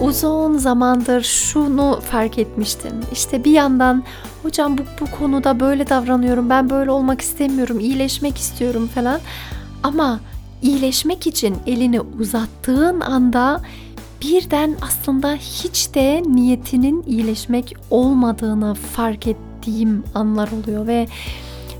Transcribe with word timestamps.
Uzun 0.00 0.58
zamandır 0.58 1.22
şunu 1.22 2.00
fark 2.10 2.38
etmiştim. 2.38 2.92
İşte 3.12 3.44
bir 3.44 3.50
yandan 3.50 4.04
hocam 4.42 4.78
bu, 4.78 4.82
bu 5.00 5.10
konuda 5.18 5.60
böyle 5.60 5.88
davranıyorum, 5.88 6.50
ben 6.50 6.70
böyle 6.70 6.90
olmak 6.90 7.20
istemiyorum, 7.20 7.80
iyileşmek 7.80 8.38
istiyorum 8.38 8.88
falan. 8.94 9.20
Ama 9.82 10.20
iyileşmek 10.62 11.26
için 11.26 11.56
elini 11.66 12.00
uzattığın 12.00 13.00
anda 13.00 13.60
birden 14.22 14.76
aslında 14.82 15.34
hiç 15.34 15.94
de 15.94 16.22
niyetinin 16.26 17.04
iyileşmek 17.06 17.74
olmadığını 17.90 18.74
fark 18.74 19.26
ettiğim 19.26 20.04
anlar 20.14 20.48
oluyor 20.52 20.86
ve 20.86 21.08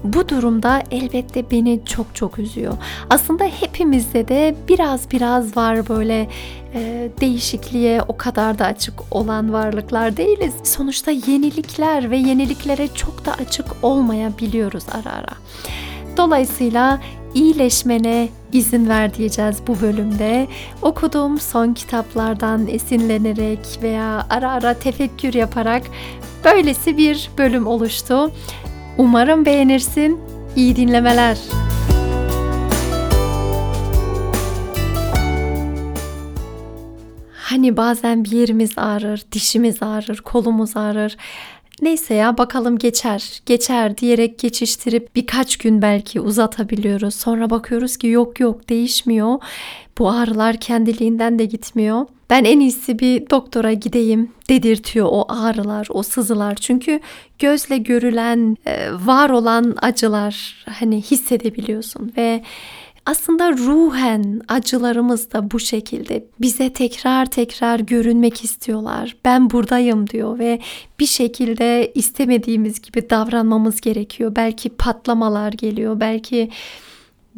bu 0.04 0.28
durumda 0.28 0.82
elbette 0.90 1.50
beni 1.50 1.80
çok 1.84 2.14
çok 2.14 2.38
üzüyor. 2.38 2.74
Aslında 3.10 3.44
hepimizde 3.44 4.28
de 4.28 4.54
biraz 4.68 5.10
biraz 5.10 5.56
var 5.56 5.88
böyle 5.88 6.28
e, 6.74 7.10
değişikliğe 7.20 8.02
o 8.02 8.16
kadar 8.16 8.58
da 8.58 8.64
açık 8.64 8.94
olan 9.10 9.52
varlıklar 9.52 10.16
değiliz. 10.16 10.54
Sonuçta 10.62 11.10
yenilikler 11.10 12.10
ve 12.10 12.16
yeniliklere 12.16 12.88
çok 12.88 13.26
da 13.26 13.32
açık 13.32 13.66
olmayabiliyoruz 13.82 14.84
ara 14.92 15.12
ara. 15.12 15.34
Dolayısıyla 16.16 17.00
iyileşmene 17.34 18.28
izin 18.52 18.88
ver 18.88 19.14
diyeceğiz 19.14 19.56
bu 19.66 19.80
bölümde. 19.80 20.48
Okuduğum 20.82 21.40
son 21.40 21.74
kitaplardan 21.74 22.66
esinlenerek 22.66 23.58
veya 23.82 24.26
ara 24.30 24.50
ara 24.50 24.74
tefekkür 24.74 25.34
yaparak 25.34 25.82
böylesi 26.44 26.96
bir 26.96 27.30
bölüm 27.38 27.66
oluştu. 27.66 28.30
Umarım 28.98 29.46
beğenirsin. 29.46 30.20
İyi 30.56 30.76
dinlemeler. 30.76 31.38
Hani 37.32 37.76
bazen 37.76 38.24
bir 38.24 38.30
yerimiz 38.30 38.72
ağrır, 38.76 39.22
dişimiz 39.32 39.82
ağrır, 39.82 40.16
kolumuz 40.16 40.76
ağrır. 40.76 41.16
Neyse 41.82 42.14
ya 42.14 42.38
bakalım 42.38 42.78
geçer, 42.78 43.40
geçer 43.46 43.98
diyerek 43.98 44.38
geçiştirip 44.38 45.16
birkaç 45.16 45.56
gün 45.56 45.82
belki 45.82 46.20
uzatabiliyoruz. 46.20 47.14
Sonra 47.14 47.50
bakıyoruz 47.50 47.96
ki 47.96 48.06
yok 48.06 48.40
yok 48.40 48.68
değişmiyor. 48.68 49.38
Bu 49.98 50.10
ağrılar 50.10 50.56
kendiliğinden 50.56 51.38
de 51.38 51.44
gitmiyor. 51.44 52.06
Ben 52.30 52.44
en 52.44 52.60
iyisi 52.60 52.98
bir 52.98 53.30
doktora 53.30 53.72
gideyim 53.72 54.32
dedirtiyor 54.48 55.08
o 55.10 55.24
ağrılar, 55.28 55.88
o 55.90 56.02
sızılar. 56.02 56.54
Çünkü 56.54 57.00
gözle 57.38 57.78
görülen, 57.78 58.56
e, 58.66 58.90
var 58.92 59.30
olan 59.30 59.74
acılar 59.82 60.64
hani 60.68 61.02
hissedebiliyorsun 61.02 62.12
ve 62.16 62.42
aslında 63.06 63.52
ruhen 63.52 64.40
acılarımız 64.48 65.32
da 65.32 65.50
bu 65.50 65.60
şekilde 65.60 66.24
bize 66.40 66.72
tekrar 66.72 67.26
tekrar 67.26 67.80
görünmek 67.80 68.44
istiyorlar. 68.44 69.16
Ben 69.24 69.50
buradayım 69.50 70.10
diyor 70.10 70.38
ve 70.38 70.60
bir 71.00 71.06
şekilde 71.06 71.92
istemediğimiz 71.94 72.80
gibi 72.80 73.10
davranmamız 73.10 73.80
gerekiyor. 73.80 74.32
Belki 74.36 74.68
patlamalar 74.68 75.52
geliyor, 75.52 76.00
belki 76.00 76.50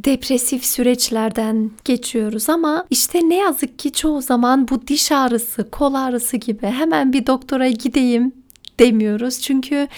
depresif 0.04 0.64
süreçlerden 0.66 1.70
geçiyoruz 1.84 2.48
ama 2.48 2.84
işte 2.90 3.28
ne 3.28 3.36
yazık 3.36 3.78
ki 3.78 3.92
çoğu 3.92 4.22
zaman 4.22 4.68
bu 4.68 4.86
diş 4.86 5.12
ağrısı, 5.12 5.70
kol 5.70 5.94
ağrısı 5.94 6.36
gibi 6.36 6.66
hemen 6.66 7.12
bir 7.12 7.26
doktora 7.26 7.68
gideyim 7.68 8.32
demiyoruz. 8.78 9.40
Çünkü 9.40 9.88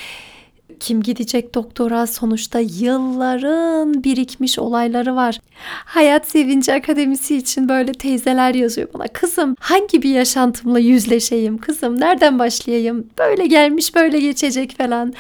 kim 0.83 1.03
gidecek 1.03 1.55
doktora 1.55 2.07
sonuçta 2.07 2.59
yılların 2.59 4.05
birikmiş 4.05 4.59
olayları 4.59 5.17
var. 5.17 5.41
Hayat 5.85 6.29
Sevinci 6.29 6.73
Akademisi 6.75 7.37
için 7.37 7.69
böyle 7.69 7.93
teyzeler 7.93 8.55
yazıyor 8.55 8.89
bana. 8.95 9.09
Kızım 9.09 9.57
hangi 9.61 10.03
bir 10.03 10.11
yaşantımla 10.11 10.79
yüzleşeyim? 10.79 11.59
Kızım 11.59 12.01
nereden 12.01 12.39
başlayayım? 12.39 13.07
Böyle 13.19 13.47
gelmiş 13.47 13.95
böyle 13.95 14.21
geçecek 14.21 14.77
falan 14.79 15.15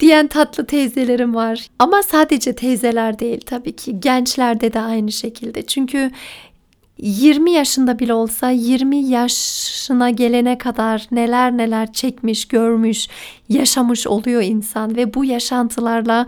diyen 0.00 0.26
tatlı 0.26 0.66
teyzelerim 0.66 1.34
var. 1.34 1.66
Ama 1.78 2.02
sadece 2.02 2.52
teyzeler 2.52 3.18
değil 3.18 3.40
tabii 3.46 3.76
ki. 3.76 4.00
Gençlerde 4.00 4.72
de 4.72 4.80
aynı 4.80 5.12
şekilde. 5.12 5.62
Çünkü 5.62 6.10
20 7.02 7.52
yaşında 7.52 7.98
bile 7.98 8.14
olsa 8.14 8.50
20 8.50 8.96
yaşına 8.96 10.10
gelene 10.10 10.58
kadar 10.58 11.06
neler 11.10 11.56
neler 11.56 11.92
çekmiş, 11.92 12.44
görmüş, 12.48 13.08
yaşamış 13.48 14.06
oluyor 14.06 14.42
insan 14.42 14.96
ve 14.96 15.14
bu 15.14 15.24
yaşantılarla 15.24 16.26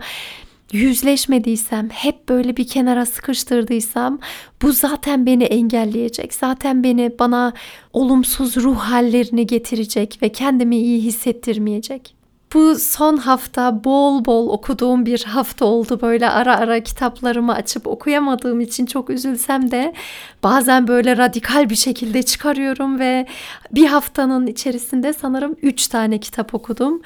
yüzleşmediysem, 0.71 1.89
hep 1.89 2.29
böyle 2.29 2.57
bir 2.57 2.67
kenara 2.67 3.05
sıkıştırdıysam 3.05 4.19
bu 4.61 4.71
zaten 4.71 5.25
beni 5.25 5.43
engelleyecek. 5.43 6.33
Zaten 6.33 6.83
beni 6.83 7.11
bana 7.19 7.53
olumsuz 7.93 8.57
ruh 8.57 8.77
hallerini 8.77 9.47
getirecek 9.47 10.19
ve 10.21 10.29
kendimi 10.29 10.77
iyi 10.77 11.01
hissettirmeyecek. 11.01 12.14
Bu 12.55 12.75
son 12.79 13.17
hafta 13.17 13.83
bol 13.83 14.25
bol 14.25 14.49
okuduğum 14.49 15.05
bir 15.05 15.23
hafta 15.23 15.65
oldu. 15.65 15.99
Böyle 16.01 16.29
ara 16.29 16.57
ara 16.57 16.83
kitaplarımı 16.83 17.53
açıp 17.53 17.87
okuyamadığım 17.87 18.59
için 18.61 18.85
çok 18.85 19.09
üzülsem 19.09 19.71
de 19.71 19.93
bazen 20.43 20.87
böyle 20.87 21.17
radikal 21.17 21.69
bir 21.69 21.75
şekilde 21.75 22.23
çıkarıyorum 22.23 22.99
ve 22.99 23.27
bir 23.71 23.85
haftanın 23.85 24.47
içerisinde 24.47 25.13
sanırım 25.13 25.55
3 25.61 25.87
tane 25.87 26.19
kitap 26.19 26.53
okudum. 26.53 27.01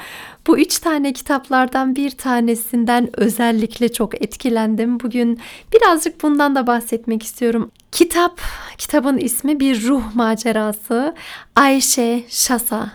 Bu 0.47 0.59
3 0.59 0.79
tane 0.79 1.13
kitaplardan 1.13 1.95
bir 1.95 2.11
tanesinden 2.11 3.09
özellikle 3.19 3.91
çok 3.91 4.21
etkilendim. 4.21 4.99
Bugün 4.99 5.39
birazcık 5.73 6.23
bundan 6.23 6.55
da 6.55 6.67
bahsetmek 6.67 7.23
istiyorum. 7.23 7.71
Kitap, 7.91 8.41
kitabın 8.77 9.17
ismi 9.17 9.59
bir 9.59 9.87
ruh 9.87 10.15
macerası. 10.15 11.15
Ayşe 11.55 12.23
Şasa. 12.29 12.89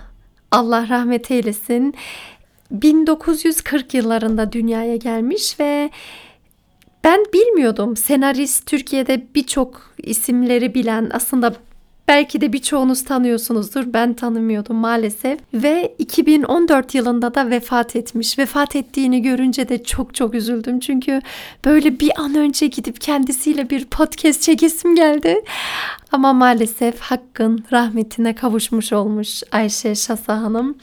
Allah 0.50 0.88
rahmet 0.88 1.30
eylesin. 1.30 1.94
1940 2.70 3.94
yıllarında 3.94 4.52
dünyaya 4.52 4.96
gelmiş 4.96 5.60
ve 5.60 5.90
ben 7.04 7.24
bilmiyordum. 7.32 7.96
Senarist 7.96 8.66
Türkiye'de 8.66 9.26
birçok 9.34 9.94
isimleri 9.98 10.74
bilen 10.74 11.10
aslında 11.12 11.54
belki 12.08 12.40
de 12.40 12.52
birçoğunuz 12.52 13.04
tanıyorsunuzdur. 13.04 13.92
Ben 13.92 14.14
tanımıyordum 14.14 14.76
maalesef. 14.76 15.40
Ve 15.54 15.94
2014 15.98 16.94
yılında 16.94 17.34
da 17.34 17.50
vefat 17.50 17.96
etmiş. 17.96 18.38
Vefat 18.38 18.76
ettiğini 18.76 19.22
görünce 19.22 19.68
de 19.68 19.84
çok 19.84 20.14
çok 20.14 20.34
üzüldüm. 20.34 20.80
Çünkü 20.80 21.20
böyle 21.64 22.00
bir 22.00 22.10
an 22.16 22.34
önce 22.34 22.66
gidip 22.66 23.00
kendisiyle 23.00 23.70
bir 23.70 23.84
podcast 23.84 24.42
çekesim 24.42 24.94
geldi. 24.94 25.44
Ama 26.12 26.32
maalesef 26.32 27.00
hakkın 27.00 27.64
rahmetine 27.72 28.34
kavuşmuş 28.34 28.92
olmuş 28.92 29.42
Ayşe 29.52 29.94
Şasa 29.94 30.42
Hanım. 30.42 30.76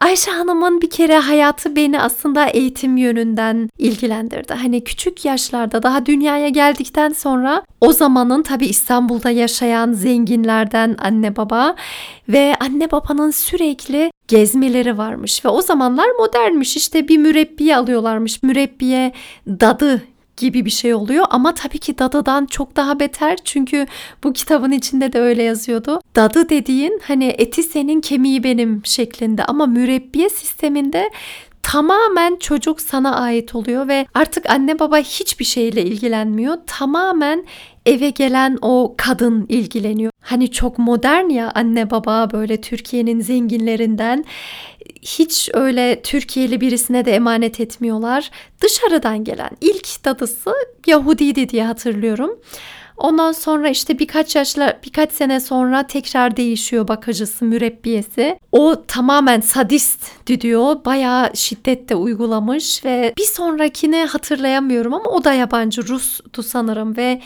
Ayşe 0.00 0.30
Hanım'ın 0.30 0.80
bir 0.80 0.90
kere 0.90 1.18
hayatı 1.18 1.76
beni 1.76 2.00
aslında 2.00 2.46
eğitim 2.46 2.96
yönünden 2.96 3.70
ilgilendirdi. 3.78 4.54
Hani 4.54 4.84
küçük 4.84 5.24
yaşlarda 5.24 5.82
daha 5.82 6.06
dünyaya 6.06 6.48
geldikten 6.48 7.08
sonra 7.08 7.62
o 7.80 7.92
zamanın 7.92 8.42
tabi 8.42 8.66
İstanbul'da 8.66 9.30
yaşayan 9.30 9.92
zenginlerden 9.92 10.96
anne 10.98 11.36
baba 11.36 11.74
ve 12.28 12.56
anne 12.60 12.90
babanın 12.90 13.30
sürekli 13.30 14.10
gezmeleri 14.28 14.98
varmış 14.98 15.44
ve 15.44 15.48
o 15.48 15.62
zamanlar 15.62 16.08
modernmiş 16.18 16.76
işte 16.76 17.08
bir 17.08 17.18
mürebbiye 17.18 17.76
alıyorlarmış 17.76 18.42
mürebbiye 18.42 19.12
dadı 19.48 20.02
gibi 20.38 20.64
bir 20.64 20.70
şey 20.70 20.94
oluyor 20.94 21.24
ama 21.30 21.54
tabii 21.54 21.78
ki 21.78 21.98
dadıdan 21.98 22.46
çok 22.46 22.76
daha 22.76 23.00
beter 23.00 23.38
çünkü 23.44 23.86
bu 24.24 24.32
kitabın 24.32 24.70
içinde 24.70 25.12
de 25.12 25.20
öyle 25.20 25.42
yazıyordu. 25.42 26.00
Dadı 26.16 26.48
dediğin 26.48 27.00
hani 27.04 27.24
eti 27.38 27.62
senin 27.62 28.00
kemiği 28.00 28.44
benim 28.44 28.80
şeklinde 28.84 29.44
ama 29.44 29.66
mürebbiye 29.66 30.28
sisteminde 30.28 31.10
tamamen 31.62 32.36
çocuk 32.36 32.80
sana 32.80 33.16
ait 33.16 33.54
oluyor 33.54 33.88
ve 33.88 34.06
artık 34.14 34.50
anne 34.50 34.78
baba 34.78 34.98
hiçbir 34.98 35.44
şeyle 35.44 35.82
ilgilenmiyor. 35.82 36.58
Tamamen 36.66 37.44
eve 37.86 38.10
gelen 38.10 38.58
o 38.62 38.94
kadın 38.96 39.46
ilgileniyor. 39.48 40.12
Hani 40.28 40.50
çok 40.50 40.78
modern 40.78 41.28
ya 41.28 41.52
anne 41.54 41.90
baba 41.90 42.30
böyle 42.32 42.60
Türkiye'nin 42.60 43.20
zenginlerinden 43.20 44.24
hiç 45.02 45.50
öyle 45.54 46.02
Türkiye'li 46.02 46.60
birisine 46.60 47.04
de 47.04 47.14
emanet 47.14 47.60
etmiyorlar. 47.60 48.30
Dışarıdan 48.60 49.24
gelen 49.24 49.50
ilk 49.60 50.04
dadısı 50.04 50.52
Yahudiydi 50.86 51.48
diye 51.48 51.64
hatırlıyorum. 51.64 52.38
Ondan 52.96 53.32
sonra 53.32 53.68
işte 53.68 53.98
birkaç 53.98 54.36
yaşla 54.36 54.78
birkaç 54.86 55.12
sene 55.12 55.40
sonra 55.40 55.86
tekrar 55.86 56.36
değişiyor 56.36 56.88
bakıcısı, 56.88 57.44
mürebbiyesi. 57.44 58.38
O 58.52 58.82
tamamen 58.88 59.40
sadist 59.40 60.26
diyor. 60.26 60.84
Bayağı 60.84 61.30
şiddetle 61.34 61.94
uygulamış 61.94 62.84
ve 62.84 63.14
bir 63.18 63.24
sonrakini 63.24 64.04
hatırlayamıyorum 64.04 64.94
ama 64.94 65.10
o 65.10 65.24
da 65.24 65.32
yabancı 65.32 65.88
Rus'tu 65.88 66.42
sanırım 66.42 66.96
ve 66.96 67.20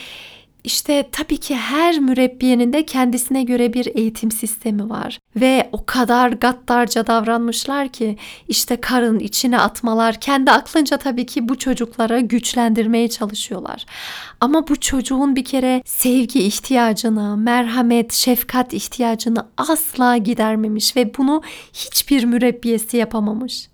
işte 0.65 1.09
tabii 1.13 1.37
ki 1.37 1.57
her 1.57 1.99
mürebbiyenin 1.99 2.73
de 2.73 2.87
kendisine 2.87 3.43
göre 3.43 3.73
bir 3.73 3.97
eğitim 3.97 4.31
sistemi 4.31 4.91
var 4.91 5.19
ve 5.37 5.69
o 5.73 5.87
kadar 5.87 6.29
gaddarca 6.29 7.07
davranmışlar 7.07 7.89
ki 7.89 8.17
işte 8.49 8.77
karın 8.77 9.19
içine 9.19 9.59
atmalar 9.59 10.21
kendi 10.21 10.51
aklınca 10.51 10.97
tabii 10.97 11.27
ki 11.27 11.49
bu 11.49 11.59
çocuklara 11.59 12.21
güçlendirmeye 12.21 13.09
çalışıyorlar. 13.09 13.87
Ama 14.41 14.69
bu 14.69 14.81
çocuğun 14.81 15.37
bir 15.37 15.45
kere 15.45 15.83
sevgi 15.87 16.41
ihtiyacını, 16.43 17.37
merhamet, 17.37 18.13
şefkat 18.13 18.73
ihtiyacını 18.73 19.47
asla 19.57 20.17
gidermemiş 20.17 20.97
ve 20.97 21.15
bunu 21.19 21.43
hiçbir 21.73 22.25
mürebbiyesi 22.25 22.97
yapamamış. 22.97 23.72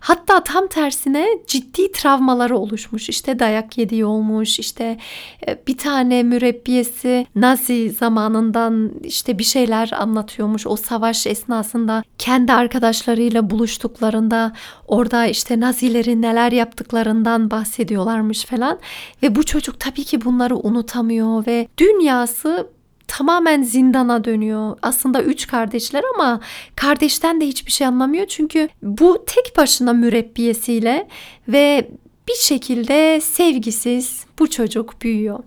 Hatta 0.00 0.44
tam 0.44 0.66
tersine 0.66 1.28
ciddi 1.46 1.92
travmaları 1.92 2.58
oluşmuş. 2.58 3.08
İşte 3.08 3.38
dayak 3.38 3.78
yediği 3.78 4.04
olmuş. 4.04 4.58
İşte 4.58 4.98
e, 5.46 5.58
bir 5.66 5.78
tane 5.78 6.22
mürebbiyesi 6.22 7.26
Nazi 7.34 7.90
zamanından 7.90 8.92
işte 9.04 9.38
bir 9.38 9.44
şeyler 9.44 9.90
anlatıyormuş. 9.92 10.66
O 10.66 10.76
savaş 10.76 11.26
esnasında 11.26 12.02
kendi 12.18 12.52
arkadaşlarıyla 12.52 13.50
buluştuklarında 13.50 14.52
orada 14.88 15.26
işte 15.26 15.60
Nazilerin 15.60 16.22
neler 16.22 16.52
yaptıklarından 16.52 17.50
bahsediyorlarmış 17.50 18.44
falan. 18.44 18.78
Ve 19.22 19.34
bu 19.34 19.42
çocuk 19.42 19.80
tabii 19.80 20.04
ki 20.04 20.24
bunları 20.24 20.56
unutamıyor 20.56 21.46
ve 21.46 21.68
dünyası 21.78 22.66
tamamen 23.10 23.62
zindana 23.62 24.24
dönüyor. 24.24 24.76
Aslında 24.82 25.22
üç 25.22 25.46
kardeşler 25.46 26.02
ama 26.14 26.40
kardeşten 26.76 27.40
de 27.40 27.46
hiçbir 27.46 27.72
şey 27.72 27.86
anlamıyor. 27.86 28.26
Çünkü 28.26 28.68
bu 28.82 29.24
tek 29.26 29.56
başına 29.56 29.92
mürebbiyesiyle 29.92 31.08
ve 31.48 31.90
bir 32.28 32.34
şekilde 32.34 33.20
sevgisiz 33.20 34.24
bu 34.38 34.50
çocuk 34.50 35.02
büyüyor. 35.02 35.38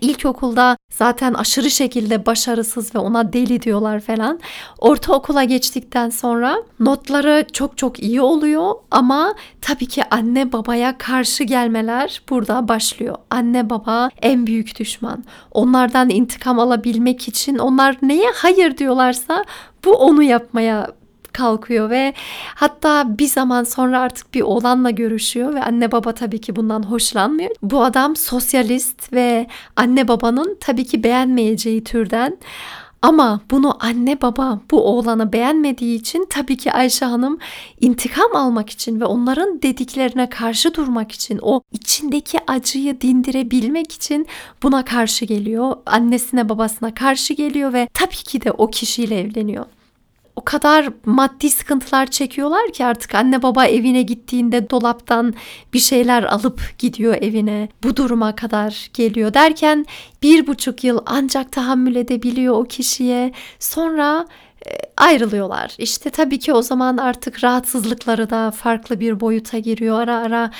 İlkokulda 0.00 0.76
zaten 0.90 1.34
aşırı 1.34 1.70
şekilde 1.70 2.26
başarısız 2.26 2.94
ve 2.94 2.98
ona 2.98 3.32
deli 3.32 3.62
diyorlar 3.62 4.00
falan. 4.00 4.40
Ortaokula 4.78 5.44
geçtikten 5.44 6.10
sonra 6.10 6.56
notları 6.80 7.46
çok 7.52 7.78
çok 7.78 8.02
iyi 8.02 8.20
oluyor 8.20 8.74
ama 8.90 9.34
tabii 9.60 9.86
ki 9.86 10.02
anne 10.10 10.52
babaya 10.52 10.98
karşı 10.98 11.44
gelmeler 11.44 12.22
burada 12.30 12.68
başlıyor. 12.68 13.16
Anne 13.30 13.70
baba 13.70 14.10
en 14.22 14.46
büyük 14.46 14.78
düşman. 14.78 15.24
Onlardan 15.50 16.10
intikam 16.10 16.58
alabilmek 16.58 17.28
için 17.28 17.58
onlar 17.58 17.96
neye 18.02 18.30
hayır 18.34 18.76
diyorlarsa 18.76 19.44
bu 19.84 19.92
onu 19.92 20.22
yapmaya 20.22 20.88
kalkıyor 21.32 21.90
ve 21.90 22.14
hatta 22.54 23.18
bir 23.18 23.26
zaman 23.26 23.64
sonra 23.64 24.00
artık 24.00 24.34
bir 24.34 24.42
oğlanla 24.42 24.90
görüşüyor 24.90 25.54
ve 25.54 25.62
anne 25.62 25.92
baba 25.92 26.12
tabii 26.12 26.40
ki 26.40 26.56
bundan 26.56 26.82
hoşlanmıyor. 26.82 27.50
Bu 27.62 27.82
adam 27.82 28.16
sosyalist 28.16 29.12
ve 29.12 29.46
anne 29.76 30.08
babanın 30.08 30.56
tabii 30.60 30.84
ki 30.84 31.04
beğenmeyeceği 31.04 31.84
türden. 31.84 32.38
Ama 33.02 33.40
bunu 33.50 33.76
anne 33.80 34.22
baba 34.22 34.60
bu 34.70 34.82
oğlanı 34.82 35.32
beğenmediği 35.32 35.98
için 35.98 36.26
tabii 36.30 36.56
ki 36.56 36.72
Ayşe 36.72 37.04
Hanım 37.04 37.38
intikam 37.80 38.36
almak 38.36 38.70
için 38.70 39.00
ve 39.00 39.04
onların 39.04 39.62
dediklerine 39.62 40.30
karşı 40.30 40.74
durmak 40.74 41.12
için 41.12 41.38
o 41.42 41.62
içindeki 41.72 42.38
acıyı 42.46 43.00
dindirebilmek 43.00 43.92
için 43.92 44.26
buna 44.62 44.84
karşı 44.84 45.24
geliyor. 45.24 45.76
Annesine 45.86 46.48
babasına 46.48 46.94
karşı 46.94 47.34
geliyor 47.34 47.72
ve 47.72 47.88
tabii 47.94 48.14
ki 48.16 48.42
de 48.42 48.52
o 48.52 48.66
kişiyle 48.66 49.20
evleniyor 49.20 49.66
o 50.36 50.44
kadar 50.44 50.88
maddi 51.04 51.50
sıkıntılar 51.50 52.06
çekiyorlar 52.06 52.72
ki 52.72 52.84
artık 52.84 53.14
anne 53.14 53.42
baba 53.42 53.66
evine 53.66 54.02
gittiğinde 54.02 54.70
dolaptan 54.70 55.34
bir 55.72 55.78
şeyler 55.78 56.22
alıp 56.22 56.60
gidiyor 56.78 57.14
evine. 57.20 57.68
Bu 57.82 57.96
duruma 57.96 58.34
kadar 58.36 58.90
geliyor 58.94 59.34
derken 59.34 59.86
bir 60.22 60.46
buçuk 60.46 60.84
yıl 60.84 60.98
ancak 61.06 61.52
tahammül 61.52 61.96
edebiliyor 61.96 62.54
o 62.54 62.64
kişiye. 62.64 63.32
Sonra 63.58 64.26
e, 64.66 64.70
ayrılıyorlar. 64.96 65.74
İşte 65.78 66.10
tabii 66.10 66.38
ki 66.38 66.52
o 66.52 66.62
zaman 66.62 66.96
artık 66.96 67.44
rahatsızlıkları 67.44 68.30
da 68.30 68.50
farklı 68.50 69.00
bir 69.00 69.20
boyuta 69.20 69.58
giriyor. 69.58 70.00
Ara 70.00 70.16
ara 70.16 70.50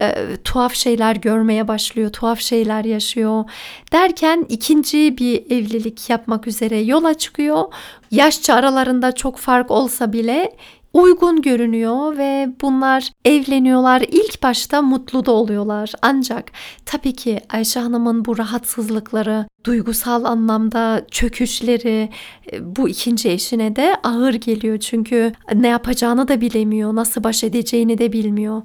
e, 0.00 0.36
tuhaf 0.44 0.74
şeyler 0.74 1.16
görmeye 1.16 1.68
başlıyor, 1.68 2.10
tuhaf 2.10 2.40
şeyler 2.40 2.84
yaşıyor. 2.84 3.44
Derken 3.92 4.46
ikinci 4.48 5.18
bir 5.18 5.50
evlilik 5.50 6.10
yapmak 6.10 6.46
üzere 6.46 6.80
yola 6.80 7.14
çıkıyor. 7.14 7.64
Yaşça 8.10 8.54
aralarında 8.54 9.12
çok 9.12 9.38
fark 9.38 9.70
olsa 9.70 10.12
bile 10.12 10.56
uygun 10.92 11.42
görünüyor 11.42 12.16
ve 12.18 12.48
bunlar 12.60 13.10
evleniyorlar. 13.24 14.00
İlk 14.00 14.42
başta 14.42 14.82
mutlu 14.82 15.26
da 15.26 15.32
oluyorlar. 15.32 15.92
Ancak 16.02 16.52
tabii 16.86 17.12
ki 17.12 17.40
Ayşe 17.50 17.80
Hanım'ın 17.80 18.24
bu 18.24 18.38
rahatsızlıkları, 18.38 19.46
duygusal 19.64 20.24
anlamda 20.24 21.06
çöküşleri 21.10 22.08
e, 22.52 22.76
bu 22.76 22.88
ikinci 22.88 23.30
eşine 23.30 23.76
de 23.76 23.96
ağır 24.02 24.34
geliyor. 24.34 24.78
Çünkü 24.78 25.32
ne 25.54 25.68
yapacağını 25.68 26.28
da 26.28 26.40
bilemiyor, 26.40 26.94
nasıl 26.94 27.24
baş 27.24 27.44
edeceğini 27.44 27.98
de 27.98 28.12
bilmiyor. 28.12 28.62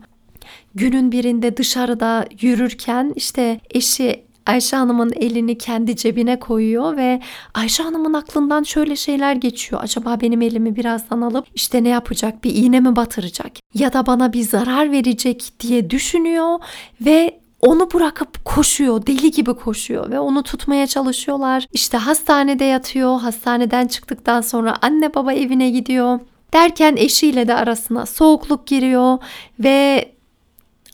Günün 0.75 1.11
birinde 1.11 1.57
dışarıda 1.57 2.25
yürürken 2.41 3.13
işte 3.15 3.59
eşi 3.69 4.27
Ayşe 4.47 4.77
Hanım'ın 4.77 5.11
elini 5.15 5.57
kendi 5.57 5.95
cebine 5.95 6.39
koyuyor 6.39 6.97
ve 6.97 7.21
Ayşe 7.53 7.83
Hanım'ın 7.83 8.13
aklından 8.13 8.63
şöyle 8.63 8.95
şeyler 8.95 9.33
geçiyor. 9.33 9.81
Acaba 9.83 10.21
benim 10.21 10.41
elimi 10.41 10.75
birazdan 10.75 11.21
alıp 11.21 11.45
işte 11.55 11.83
ne 11.83 11.89
yapacak? 11.89 12.43
Bir 12.43 12.55
iğne 12.55 12.79
mi 12.79 12.95
batıracak? 12.95 13.51
Ya 13.73 13.93
da 13.93 14.05
bana 14.05 14.33
bir 14.33 14.43
zarar 14.43 14.91
verecek 14.91 15.53
diye 15.59 15.89
düşünüyor 15.89 16.59
ve 17.01 17.39
onu 17.61 17.93
bırakıp 17.93 18.45
koşuyor, 18.45 19.07
deli 19.07 19.31
gibi 19.31 19.53
koşuyor 19.53 20.11
ve 20.11 20.19
onu 20.19 20.43
tutmaya 20.43 20.87
çalışıyorlar. 20.87 21.67
İşte 21.73 21.97
hastanede 21.97 22.65
yatıyor. 22.65 23.19
Hastaneden 23.19 23.87
çıktıktan 23.87 24.41
sonra 24.41 24.75
anne 24.81 25.13
baba 25.13 25.33
evine 25.33 25.69
gidiyor. 25.69 26.19
Derken 26.53 26.95
eşiyle 26.95 27.47
de 27.47 27.55
arasına 27.55 28.05
soğukluk 28.05 28.67
giriyor 28.67 29.17
ve 29.59 30.11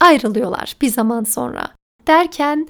ayrılıyorlar 0.03 0.75
bir 0.81 0.89
zaman 0.89 1.24
sonra. 1.24 1.67
Derken 2.07 2.67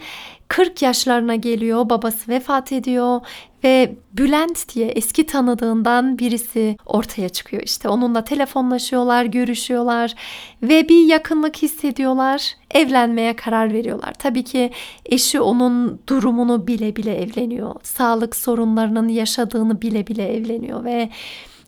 40 0.48 0.82
yaşlarına 0.82 1.36
geliyor, 1.36 1.90
babası 1.90 2.32
vefat 2.32 2.72
ediyor 2.72 3.22
ve 3.64 3.96
Bülent 4.14 4.76
diye 4.76 4.88
eski 4.88 5.26
tanıdığından 5.26 6.20
birisi 6.20 6.78
ortaya 6.86 7.30
çıkıyor. 7.30 7.64
İşte 7.64 7.90
onunla 7.90 8.24
telefonlaşıyorlar, 8.24 9.26
görüşüyorlar 9.26 10.16
ve 10.64 10.90
bir 10.90 11.06
yakınlık 11.06 11.58
hissediyorlar. 11.58 12.54
Evlenmeye 12.72 13.36
karar 13.36 13.74
veriyorlar. 13.74 14.14
Tabii 14.14 14.44
ki 14.44 14.72
eşi 15.06 15.42
onun 15.42 16.00
durumunu 16.10 16.68
bile 16.68 16.96
bile 16.96 17.16
evleniyor. 17.16 17.76
Sağlık 17.84 18.36
sorunlarının 18.36 19.08
yaşadığını 19.08 19.82
bile 19.82 20.08
bile 20.08 20.34
evleniyor 20.34 20.84
ve 20.84 21.10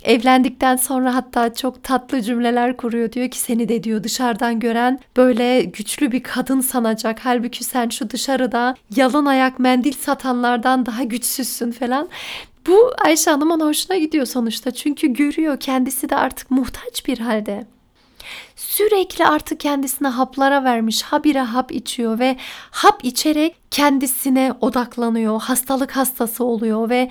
Evlendikten 0.05 0.75
sonra 0.75 1.15
hatta 1.15 1.53
çok 1.53 1.83
tatlı 1.83 2.21
cümleler 2.21 2.77
kuruyor. 2.77 3.11
Diyor 3.11 3.29
ki 3.29 3.39
seni 3.39 3.69
de 3.69 3.83
diyor 3.83 4.03
dışarıdan 4.03 4.59
gören 4.59 4.99
böyle 5.17 5.63
güçlü 5.63 6.11
bir 6.11 6.23
kadın 6.23 6.61
sanacak. 6.61 7.19
Halbuki 7.23 7.63
sen 7.63 7.89
şu 7.89 8.09
dışarıda 8.09 8.75
yalın 8.95 9.25
ayak 9.25 9.59
mendil 9.59 9.93
satanlardan 9.93 10.85
daha 10.85 11.03
güçsüzsün 11.03 11.71
falan. 11.71 12.09
Bu 12.67 12.91
Ayşe 13.05 13.31
Hanım'ın 13.31 13.59
hoşuna 13.59 13.97
gidiyor 13.97 14.25
sonuçta. 14.25 14.71
Çünkü 14.71 15.13
görüyor 15.13 15.59
kendisi 15.59 16.09
de 16.09 16.15
artık 16.15 16.51
muhtaç 16.51 17.07
bir 17.07 17.19
halde 17.19 17.65
sürekli 18.55 19.25
artık 19.25 19.59
kendisine 19.59 20.07
haplara 20.07 20.63
vermiş. 20.63 21.01
Habire 21.01 21.41
hap 21.41 21.71
içiyor 21.71 22.19
ve 22.19 22.35
hap 22.71 23.05
içerek 23.05 23.55
kendisine 23.71 24.53
odaklanıyor. 24.61 25.41
Hastalık 25.41 25.95
hastası 25.95 26.43
oluyor 26.43 26.89
ve 26.89 27.09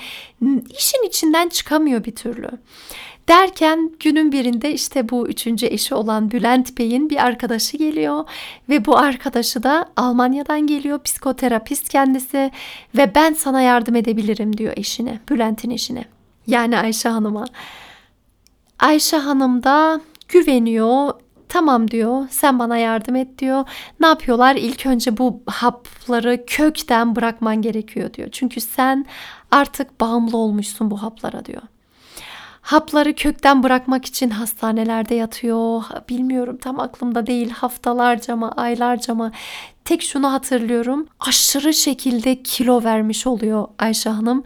işin 0.79 1.07
içinden 1.07 1.49
çıkamıyor 1.49 2.05
bir 2.05 2.15
türlü. 2.15 2.51
Derken 3.29 3.91
günün 4.01 4.33
birinde 4.33 4.73
işte 4.73 5.09
bu 5.09 5.29
üçüncü 5.29 5.67
eşi 5.67 5.95
olan 5.95 6.31
Bülent 6.31 6.79
Bey'in 6.79 7.11
bir 7.11 7.25
arkadaşı 7.25 7.77
geliyor 7.77 8.25
ve 8.69 8.85
bu 8.85 8.99
arkadaşı 8.99 9.63
da 9.63 9.87
Almanya'dan 9.97 10.67
geliyor 10.67 11.03
psikoterapist 11.03 11.89
kendisi 11.89 12.51
ve 12.97 13.15
ben 13.15 13.33
sana 13.33 13.61
yardım 13.61 13.97
edebilirim 13.97 14.59
diyor 14.59 14.73
eşine 14.77 15.21
Bülent'in 15.31 15.71
eşine 15.71 16.05
yani 16.47 16.79
Ayşe 16.79 17.09
Hanım'a. 17.09 17.45
Ayşe 18.79 19.17
Hanım 19.17 19.63
da 19.63 20.01
güveniyor 20.29 21.13
Tamam 21.55 21.91
diyor 21.91 22.27
sen 22.31 22.59
bana 22.59 22.77
yardım 22.77 23.17
et 23.17 23.39
diyor. 23.39 23.65
Ne 24.01 24.07
yapıyorlar? 24.07 24.57
İlk 24.57 24.87
önce 24.87 25.17
bu 25.17 25.43
hapları 25.47 26.45
kökten 26.47 27.17
bırakman 27.17 27.63
gerekiyor 27.63 28.15
diyor. 28.15 28.29
Çünkü 28.33 28.61
sen 28.61 29.07
artık 29.51 30.01
bağımlı 30.01 30.37
olmuşsun 30.37 30.91
bu 30.91 31.03
haplara 31.03 31.45
diyor. 31.45 31.63
Hapları 32.61 33.15
kökten 33.15 33.63
bırakmak 33.63 34.05
için 34.05 34.31
hastanelerde 34.31 35.15
yatıyor. 35.15 35.83
Bilmiyorum 36.09 36.57
tam 36.57 36.81
aklımda 36.81 37.27
değil. 37.27 37.51
Haftalarca 37.51 38.37
mı, 38.37 38.53
aylarca 38.53 39.15
mı? 39.15 39.33
Tek 39.85 40.03
şunu 40.03 40.33
hatırlıyorum. 40.33 41.07
Aşırı 41.21 41.75
şekilde 41.75 42.43
kilo 42.43 42.85
vermiş 42.85 43.27
oluyor 43.27 43.69
Ayşe 43.79 44.11
Hanım. 44.11 44.45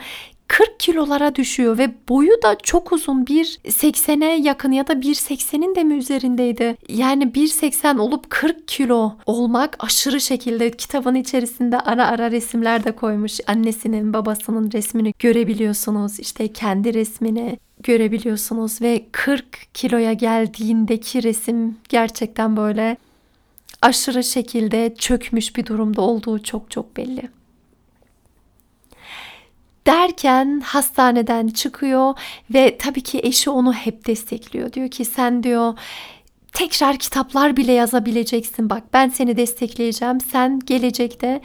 40 0.48 0.80
kilolara 0.80 1.34
düşüyor 1.34 1.78
ve 1.78 1.90
boyu 2.08 2.42
da 2.42 2.56
çok 2.62 2.92
uzun 2.92 3.24
1.80'e 3.24 4.42
yakın 4.42 4.72
ya 4.72 4.86
da 4.86 4.92
1.80'in 4.92 5.74
de 5.74 5.84
mi 5.84 5.94
üzerindeydi? 5.94 6.76
Yani 6.88 7.24
1.80 7.24 8.00
olup 8.00 8.30
40 8.30 8.68
kilo 8.68 9.12
olmak 9.26 9.76
aşırı 9.78 10.20
şekilde 10.20 10.70
kitabın 10.70 11.14
içerisinde 11.14 11.80
ara 11.80 12.06
ara 12.08 12.30
resimler 12.30 12.84
de 12.84 12.92
koymuş. 12.92 13.38
Annesinin 13.46 14.12
babasının 14.12 14.72
resmini 14.72 15.14
görebiliyorsunuz. 15.18 16.20
İşte 16.20 16.52
kendi 16.52 16.94
resmini 16.94 17.58
görebiliyorsunuz 17.82 18.82
ve 18.82 19.04
40 19.12 19.74
kiloya 19.74 20.12
geldiğindeki 20.12 21.22
resim 21.22 21.76
gerçekten 21.88 22.56
böyle 22.56 22.96
aşırı 23.82 24.24
şekilde 24.24 24.94
çökmüş 24.98 25.56
bir 25.56 25.66
durumda 25.66 26.02
olduğu 26.02 26.42
çok 26.42 26.70
çok 26.70 26.96
belli 26.96 27.37
derken 29.88 30.60
hastaneden 30.60 31.48
çıkıyor 31.48 32.14
ve 32.50 32.78
tabii 32.78 33.02
ki 33.02 33.20
eşi 33.22 33.50
onu 33.50 33.72
hep 33.72 34.06
destekliyor. 34.06 34.72
Diyor 34.72 34.88
ki 34.88 35.04
sen 35.04 35.42
diyor 35.42 35.78
tekrar 36.52 36.96
kitaplar 36.96 37.56
bile 37.56 37.72
yazabileceksin. 37.72 38.70
Bak 38.70 38.82
ben 38.92 39.08
seni 39.08 39.36
destekleyeceğim. 39.36 40.20
Sen 40.20 40.60
gelecekte 40.64 41.40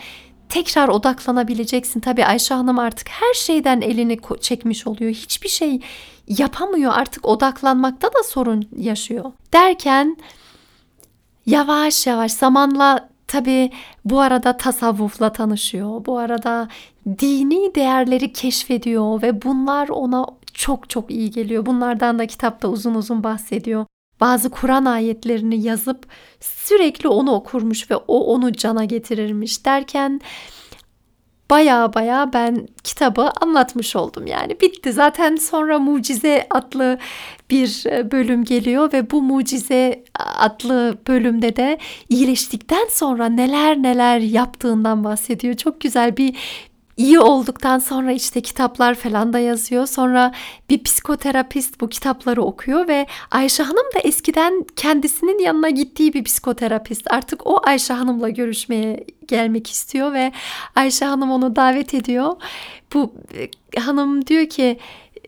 tekrar 0.50 0.88
odaklanabileceksin. 0.88 2.00
Tabii 2.00 2.26
Ayşe 2.26 2.54
Hanım 2.54 2.80
artık 2.80 3.10
her 3.10 3.34
şeyden 3.34 3.82
elini 3.82 4.20
çekmiş 4.42 4.88
oluyor. 4.88 5.12
Hiçbir 5.12 5.50
şey 5.50 5.80
yapamıyor. 6.28 6.94
Artık 6.96 7.26
odaklanmakta 7.26 8.08
da 8.08 8.24
sorun 8.24 8.70
yaşıyor. 8.78 9.32
Derken 9.54 10.18
yavaş 11.46 12.08
yavaş 12.08 12.32
zamanla 12.32 13.13
Tabi 13.34 13.72
bu 14.06 14.20
arada 14.20 14.58
tasavvufla 14.58 15.32
tanışıyor. 15.32 16.06
Bu 16.06 16.18
arada 16.18 16.68
dini 17.20 17.76
değerleri 17.76 18.34
keşfediyor 18.34 19.22
ve 19.22 19.42
bunlar 19.42 19.90
ona 19.90 20.26
çok 20.54 20.90
çok 20.90 21.12
iyi 21.12 21.32
geliyor. 21.32 21.66
Bunlardan 21.66 22.20
da 22.20 22.28
kitapta 22.28 22.68
uzun 22.68 22.96
uzun 22.96 23.24
bahsediyor. 23.24 23.86
Bazı 24.20 24.50
Kur'an 24.50 24.86
ayetlerini 24.86 25.62
yazıp 25.62 26.08
sürekli 26.40 27.10
onu 27.10 27.32
okurmuş 27.32 27.92
ve 27.92 27.96
o 27.96 28.20
onu 28.34 28.54
cana 28.54 28.86
getirirmiş 28.86 29.66
derken 29.66 30.22
baya 31.54 31.94
baya 31.94 32.34
ben 32.34 32.68
kitabı 32.84 33.32
anlatmış 33.42 33.96
oldum 33.96 34.28
yani. 34.28 34.60
Bitti. 34.62 34.94
Zaten 34.94 35.36
sonra 35.36 35.80
mucize 35.80 36.48
adlı 36.50 36.98
bir 37.50 37.84
e, 37.86 38.12
bölüm 38.12 38.44
geliyor 38.44 38.94
ve 38.94 39.12
bu 39.12 39.22
mucize 39.22 40.04
adlı 40.40 40.98
bölümde 41.08 41.56
de 41.56 41.78
iyileştikten 42.10 42.88
sonra 42.90 43.30
neler 43.30 43.84
neler 43.84 44.20
yaptığından 44.20 45.04
bahsediyor. 45.04 45.54
Çok 45.54 45.82
güzel 45.82 46.18
bir 46.18 46.36
iyi 46.98 47.20
olduktan 47.20 47.80
sonra 47.80 48.12
işte 48.12 48.42
kitaplar 48.42 48.96
falan 48.96 49.34
da 49.34 49.40
yazıyor. 49.40 49.86
Sonra 49.86 50.34
bir 50.70 50.84
psikoterapist 50.84 51.82
bu 51.82 51.90
kitapları 51.90 52.42
okuyor 52.42 52.88
ve 52.88 53.08
Ayşe 53.32 53.64
Hanım 53.64 53.86
da 53.96 54.00
eskiden 54.00 54.66
kendisinin 54.76 55.40
yanına 55.40 55.70
gittiği 55.70 56.14
bir 56.14 56.24
psikoterapist. 56.24 57.12
Artık 57.12 57.48
o 57.48 57.62
Ayşe 57.64 57.94
Hanım'la 57.94 58.30
görüşmeye 58.30 59.06
gelmek 59.28 59.72
istiyor 59.72 60.14
ve 60.14 60.32
Ayşe 60.76 61.06
Hanım 61.06 61.32
onu 61.32 61.56
davet 61.56 61.94
ediyor. 61.94 62.36
Bu 62.94 63.14
e, 63.76 63.80
hanım 63.80 64.28
diyor 64.28 64.50
ki 64.50 64.80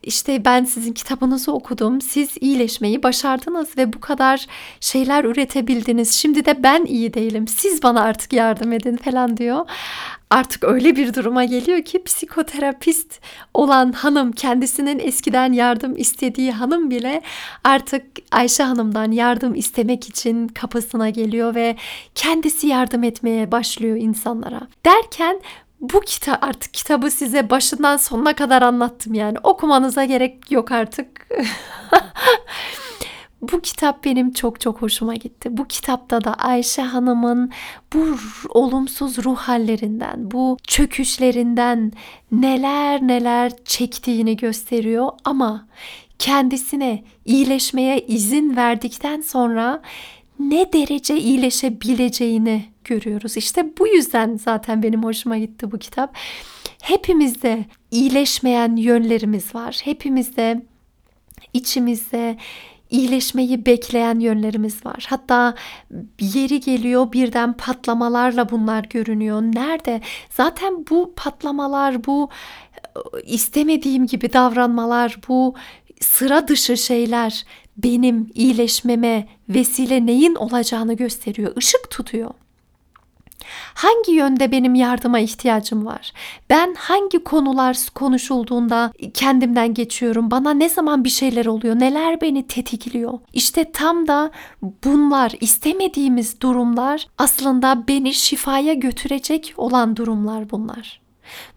işte 0.05 0.45
ben 0.45 0.63
sizin 0.63 0.93
kitabınızı 0.93 1.53
okudum. 1.53 2.01
Siz 2.01 2.29
iyileşmeyi 2.41 3.03
başardınız 3.03 3.77
ve 3.77 3.93
bu 3.93 3.99
kadar 3.99 4.45
şeyler 4.79 5.23
üretebildiniz. 5.23 6.11
Şimdi 6.11 6.45
de 6.45 6.63
ben 6.63 6.85
iyi 6.85 7.13
değilim. 7.13 7.47
Siz 7.47 7.83
bana 7.83 8.01
artık 8.01 8.33
yardım 8.33 8.71
edin 8.71 8.97
falan 8.97 9.37
diyor. 9.37 9.65
Artık 10.29 10.63
öyle 10.63 10.95
bir 10.95 11.13
duruma 11.13 11.45
geliyor 11.45 11.81
ki 11.81 12.03
psikoterapist 12.03 13.21
olan 13.53 13.91
hanım 13.91 14.31
kendisinin 14.31 14.99
eskiden 14.99 15.53
yardım 15.53 15.97
istediği 15.97 16.51
hanım 16.51 16.89
bile 16.89 17.21
artık 17.63 18.05
Ayşe 18.31 18.63
Hanım'dan 18.63 19.11
yardım 19.11 19.55
istemek 19.55 20.09
için 20.09 20.47
kapısına 20.47 21.09
geliyor 21.09 21.55
ve 21.55 21.75
kendisi 22.15 22.67
yardım 22.67 23.03
etmeye 23.03 23.51
başlıyor 23.51 23.97
insanlara. 23.97 24.61
Derken 24.85 25.41
bu 25.81 26.01
kitap 26.01 26.43
artık 26.43 26.73
kitabı 26.73 27.11
size 27.11 27.49
başından 27.49 27.97
sonuna 27.97 28.33
kadar 28.35 28.61
anlattım 28.61 29.13
yani 29.13 29.37
okumanıza 29.43 30.05
gerek 30.05 30.51
yok 30.51 30.71
artık. 30.71 31.27
bu 33.41 33.61
kitap 33.61 34.03
benim 34.05 34.33
çok 34.33 34.61
çok 34.61 34.81
hoşuma 34.81 35.15
gitti. 35.15 35.57
Bu 35.57 35.67
kitapta 35.67 36.23
da 36.23 36.33
Ayşe 36.33 36.81
Hanım'ın 36.81 37.51
bu 37.93 38.05
olumsuz 38.49 39.17
ruh 39.17 39.37
hallerinden, 39.37 40.31
bu 40.31 40.57
çöküşlerinden 40.67 41.91
neler 42.31 43.01
neler 43.01 43.51
çektiğini 43.65 44.37
gösteriyor 44.37 45.09
ama 45.23 45.67
kendisine 46.19 47.03
iyileşmeye 47.25 47.99
izin 47.99 48.55
verdikten 48.55 49.21
sonra 49.21 49.81
ne 50.39 50.73
derece 50.73 51.17
iyileşebileceğini 51.17 52.65
görüyoruz. 52.83 53.37
İşte 53.37 53.77
bu 53.79 53.87
yüzden 53.87 54.37
zaten 54.43 54.83
benim 54.83 55.03
hoşuma 55.03 55.37
gitti 55.37 55.71
bu 55.71 55.77
kitap. 55.77 56.17
Hepimizde 56.81 57.65
iyileşmeyen 57.91 58.75
yönlerimiz 58.75 59.55
var. 59.55 59.81
Hepimizde 59.83 60.65
içimizde 61.53 62.37
iyileşmeyi 62.89 63.65
bekleyen 63.65 64.19
yönlerimiz 64.19 64.85
var. 64.85 65.05
Hatta 65.09 65.55
yeri 66.19 66.59
geliyor 66.59 67.11
birden 67.11 67.53
patlamalarla 67.53 68.49
bunlar 68.49 68.83
görünüyor. 68.83 69.41
Nerede? 69.41 70.01
Zaten 70.29 70.85
bu 70.89 71.13
patlamalar, 71.15 72.05
bu 72.05 72.29
istemediğim 73.25 74.07
gibi 74.07 74.33
davranmalar, 74.33 75.17
bu 75.27 75.55
sıra 76.01 76.47
dışı 76.47 76.77
şeyler 76.77 77.45
benim 77.77 78.31
iyileşmeme 78.33 79.27
vesile 79.49 80.05
neyin 80.05 80.35
olacağını 80.35 80.93
gösteriyor. 80.93 81.53
Işık 81.57 81.91
tutuyor. 81.91 82.31
Hangi 83.73 84.11
yönde 84.11 84.51
benim 84.51 84.75
yardıma 84.75 85.19
ihtiyacım 85.19 85.85
var? 85.85 86.11
Ben 86.49 86.75
hangi 86.77 87.23
konular 87.23 87.77
konuşulduğunda 87.95 88.91
kendimden 89.13 89.73
geçiyorum? 89.73 90.31
Bana 90.31 90.53
ne 90.53 90.69
zaman 90.69 91.03
bir 91.03 91.09
şeyler 91.09 91.45
oluyor? 91.45 91.79
Neler 91.79 92.21
beni 92.21 92.47
tetikliyor? 92.47 93.19
İşte 93.33 93.71
tam 93.71 94.07
da 94.07 94.31
bunlar 94.83 95.33
istemediğimiz 95.41 96.41
durumlar 96.41 97.07
aslında 97.17 97.87
beni 97.87 98.13
şifaya 98.13 98.73
götürecek 98.73 99.53
olan 99.57 99.95
durumlar 99.95 100.51
bunlar. 100.51 101.01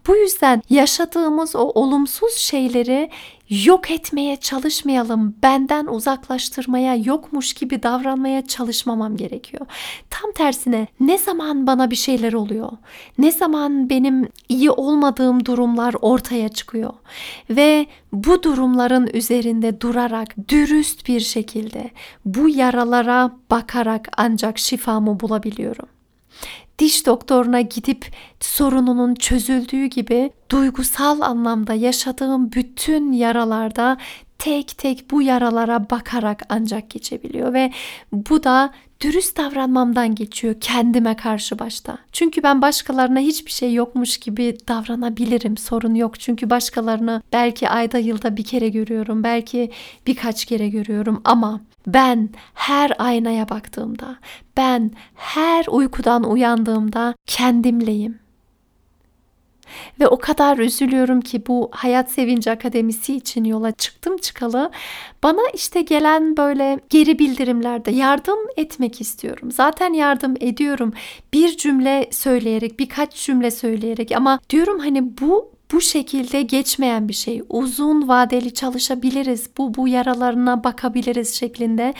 Bu 0.07 0.17
yüzden 0.17 0.63
yaşadığımız 0.71 1.57
o 1.57 1.61
olumsuz 1.61 2.33
şeyleri 2.33 3.11
yok 3.51 3.91
etmeye 3.91 4.37
çalışmayalım. 4.37 5.35
Benden 5.43 5.87
uzaklaştırmaya, 5.87 6.97
yokmuş 6.97 7.53
gibi 7.53 7.83
davranmaya 7.83 8.47
çalışmamam 8.47 9.17
gerekiyor. 9.17 9.67
Tam 10.11 10.33
tersine 10.33 10.87
ne 11.01 11.19
zaman 11.19 11.67
bana 11.67 11.91
bir 11.91 11.97
şeyler 11.97 12.33
oluyor? 12.33 12.71
Ne 13.19 13.33
zaman 13.33 13.91
benim 13.91 14.29
iyi 14.49 14.71
olmadığım 14.71 15.45
durumlar 15.45 15.95
ortaya 16.01 16.49
çıkıyor? 16.49 16.93
Ve 17.51 17.87
bu 18.13 18.43
durumların 18.43 19.11
üzerinde 19.13 19.81
durarak 19.81 20.49
dürüst 20.49 21.09
bir 21.09 21.21
şekilde 21.21 21.91
bu 22.25 22.49
yaralara 22.49 23.33
bakarak 23.51 24.09
ancak 24.17 24.59
şifamı 24.59 25.21
bulabiliyorum 25.21 25.98
diş 26.79 27.07
doktoruna 27.07 27.61
gidip 27.61 28.07
sorununun 28.41 29.15
çözüldüğü 29.15 29.85
gibi 29.85 30.31
duygusal 30.51 31.21
anlamda 31.21 31.75
yaşadığım 31.75 32.53
bütün 32.53 33.13
yaralarda 33.13 33.97
tek 34.39 34.79
tek 34.79 35.11
bu 35.11 35.23
yaralara 35.23 35.91
bakarak 35.91 36.43
ancak 36.49 36.91
geçebiliyor 36.91 37.53
ve 37.53 37.73
bu 38.13 38.45
da 38.45 38.73
dürüst 39.01 39.37
davranmamdan 39.37 40.15
geçiyor 40.15 40.55
kendime 40.61 41.17
karşı 41.17 41.59
başta. 41.59 41.99
Çünkü 42.13 42.43
ben 42.43 42.63
başkalarına 42.63 43.19
hiçbir 43.19 43.51
şey 43.51 43.75
yokmuş 43.75 44.19
gibi 44.19 44.57
davranabilirim. 44.69 45.57
Sorun 45.57 45.95
yok. 45.95 46.21
Çünkü 46.21 46.51
başkalarını 46.51 47.23
belki 47.33 47.69
ayda 47.69 47.99
yılda 47.99 48.37
bir 48.37 48.45
kere 48.45 48.69
görüyorum. 48.69 49.25
Belki 49.25 49.71
birkaç 50.07 50.45
kere 50.45 50.69
görüyorum 50.69 51.21
ama 51.25 51.61
ben 51.87 52.29
her 52.55 52.93
aynaya 52.99 53.49
baktığımda, 53.49 54.17
ben 54.57 54.91
her 55.15 55.67
uykudan 55.71 56.25
uyandığımda 56.25 57.15
kendimleyim. 57.27 58.19
Ve 60.01 60.09
o 60.09 60.19
kadar 60.19 60.59
üzülüyorum 60.59 61.21
ki 61.21 61.43
bu 61.47 61.69
Hayat 61.73 62.11
Sevinci 62.11 62.51
Akademisi 62.51 63.15
için 63.15 63.45
yola 63.45 63.73
çıktım 63.73 64.17
çıkalı. 64.17 64.71
Bana 65.23 65.43
işte 65.55 65.83
gelen 65.83 66.37
böyle 66.37 66.81
geri 66.91 67.19
bildirimlerde 67.19 67.91
yardım 67.91 68.39
etmek 68.57 69.01
istiyorum. 69.01 69.53
Zaten 69.53 69.93
yardım 69.93 70.35
ediyorum. 70.41 70.93
Bir 71.33 71.57
cümle 71.57 72.09
söyleyerek, 72.13 72.79
birkaç 72.79 73.25
cümle 73.25 73.51
söyleyerek 73.51 74.13
ama 74.13 74.41
diyorum 74.51 74.79
hani 74.79 75.19
bu 75.19 75.59
bu 75.73 75.81
şekilde 75.81 76.43
geçmeyen 76.43 77.09
bir 77.09 77.15
şey. 77.15 77.43
Uzun 77.49 78.09
vadeli 78.09 78.55
çalışabiliriz. 78.55 79.51
Bu 79.59 79.75
bu 79.75 79.89
yaralarına 79.89 80.65
bakabiliriz 80.65 81.35
şeklinde. 81.35 81.95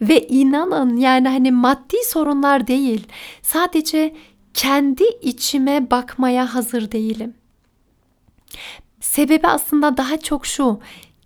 Ve 0.00 0.26
inanın 0.26 0.96
yani 0.96 1.28
hani 1.28 1.52
maddi 1.52 1.96
sorunlar 2.06 2.66
değil. 2.66 3.06
Sadece 3.42 4.14
kendi 4.54 5.04
içime 5.22 5.90
bakmaya 5.90 6.54
hazır 6.54 6.92
değilim. 6.92 7.34
Sebebi 9.00 9.46
aslında 9.46 9.96
daha 9.96 10.16
çok 10.16 10.46
şu. 10.46 10.80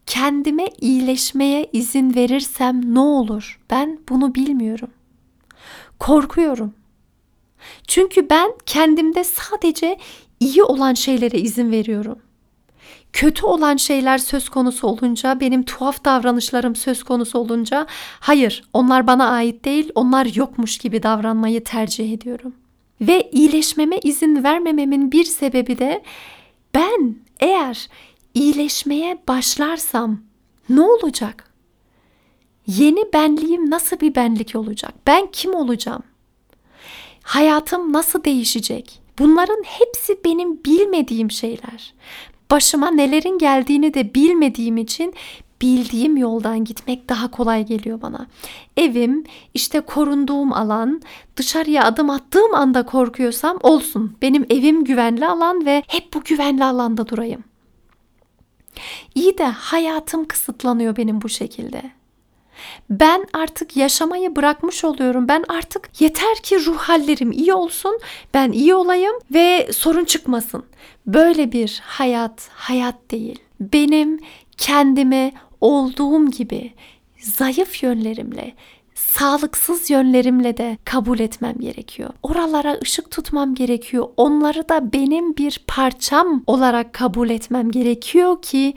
Kendime 0.07 0.66
iyileşmeye 0.81 1.71
izin 1.73 2.14
verirsem 2.14 2.95
ne 2.95 3.00
olur? 3.00 3.61
Ben 3.71 3.99
bunu 4.09 4.35
bilmiyorum. 4.35 4.90
Korkuyorum. 5.99 6.75
Çünkü 7.87 8.31
ben 8.31 8.52
kendimde 8.66 9.25
sadece 9.25 9.99
iyi 10.40 10.62
olan 10.62 10.95
şeylere 10.95 11.38
izin 11.38 11.71
veriyorum. 11.71 12.19
Kötü 13.12 13.47
olan 13.47 13.76
şeyler 13.76 14.19
söz 14.19 14.49
konusu 14.49 14.87
olunca, 14.87 15.40
benim 15.40 15.62
tuhaf 15.62 16.04
davranışlarım 16.04 16.76
söz 16.76 17.02
konusu 17.02 17.38
olunca, 17.38 17.87
hayır, 18.21 18.64
onlar 18.73 19.07
bana 19.07 19.31
ait 19.31 19.64
değil, 19.64 19.90
onlar 19.95 20.26
yokmuş 20.35 20.78
gibi 20.78 21.02
davranmayı 21.02 21.64
tercih 21.64 22.12
ediyorum. 22.12 22.54
Ve 23.01 23.31
iyileşmeme 23.33 23.99
izin 23.99 24.45
vermememin 24.45 25.13
bir 25.13 25.25
sebebi 25.25 25.79
de 25.79 26.03
ben 26.75 27.17
eğer 27.41 27.89
iyileşmeye 28.35 29.19
başlarsam 29.29 30.21
ne 30.69 30.81
olacak? 30.81 31.55
Yeni 32.67 33.13
benliğim 33.13 33.71
nasıl 33.71 34.01
bir 34.01 34.15
benlik 34.15 34.57
olacak? 34.57 34.95
Ben 35.07 35.27
kim 35.33 35.55
olacağım? 35.55 36.03
Hayatım 37.23 37.93
nasıl 37.93 38.25
değişecek? 38.25 39.01
Bunların 39.19 39.63
hepsi 39.65 40.25
benim 40.25 40.65
bilmediğim 40.65 41.31
şeyler. 41.31 41.95
Başıma 42.51 42.91
nelerin 42.91 43.39
geldiğini 43.39 43.95
de 43.95 44.15
bilmediğim 44.15 44.77
için 44.77 45.15
bildiğim 45.64 46.16
yoldan 46.16 46.64
gitmek 46.64 47.09
daha 47.09 47.30
kolay 47.30 47.66
geliyor 47.66 48.02
bana. 48.02 48.26
Evim, 48.76 49.25
işte 49.54 49.80
korunduğum 49.80 50.52
alan, 50.52 51.02
dışarıya 51.37 51.85
adım 51.85 52.11
attığım 52.11 52.54
anda 52.54 52.87
korkuyorsam 52.87 53.59
olsun. 53.62 54.16
Benim 54.23 54.47
evim 54.50 54.85
güvenli 54.85 55.26
alan 55.26 55.66
ve 55.66 55.83
hep 55.87 56.14
bu 56.14 56.25
güvenli 56.25 56.64
alanda 56.64 57.09
durayım. 57.09 57.44
İyi 59.14 59.38
de 59.38 59.44
hayatım 59.44 60.25
kısıtlanıyor 60.25 60.97
benim 60.97 61.23
bu 61.23 61.28
şekilde. 61.28 61.83
Ben 62.90 63.26
artık 63.33 63.76
yaşamayı 63.76 64.37
bırakmış 64.37 64.85
oluyorum. 64.85 65.28
Ben 65.28 65.44
artık 65.49 66.00
yeter 66.00 66.37
ki 66.42 66.64
ruh 66.64 66.78
hallerim 66.78 67.33
iyi 67.33 67.54
olsun, 67.54 67.99
ben 68.35 68.52
iyi 68.52 68.75
olayım 68.75 69.14
ve 69.35 69.73
sorun 69.73 70.04
çıkmasın. 70.04 70.64
Böyle 71.06 71.52
bir 71.52 71.83
hayat 71.85 72.49
hayat 72.52 73.11
değil. 73.11 73.38
Benim 73.61 74.21
kendimi 74.56 75.33
olduğum 75.64 76.30
gibi 76.30 76.73
zayıf 77.18 77.83
yönlerimle, 77.83 78.54
sağlıksız 78.94 79.90
yönlerimle 79.90 80.56
de 80.56 80.78
kabul 80.85 81.18
etmem 81.18 81.54
gerekiyor. 81.61 82.11
Oralara 82.23 82.78
ışık 82.83 83.11
tutmam 83.11 83.54
gerekiyor. 83.54 84.09
Onları 84.16 84.68
da 84.68 84.92
benim 84.92 85.37
bir 85.37 85.64
parçam 85.66 86.42
olarak 86.47 86.92
kabul 86.92 87.30
etmem 87.30 87.71
gerekiyor 87.71 88.42
ki 88.42 88.75